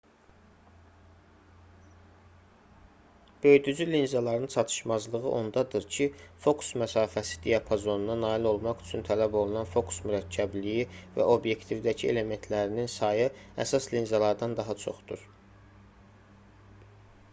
böyüdücü 3.43 3.91
linzaların 3.91 4.47
çatışmazlığı 4.55 5.29
ondadır 5.31 5.87
ki 5.91 6.13
fokus 6.43 6.71
məsafəsi 6.83 7.37
diapazonuna 7.43 8.15
nail 8.23 8.49
olmaq 8.53 8.81
üçün 8.87 9.05
tələb 9.11 9.37
olunan 9.41 9.69
fokus 9.75 10.01
mürəkkəbliyi 10.07 10.87
və 11.19 11.27
obyektivdəki 11.35 12.09
elementlərinin 12.15 12.91
sayı 12.95 13.27
əsas 13.67 13.89
linzalardan 13.93 14.57
daha 14.61 14.77
çoxdur 14.87 15.29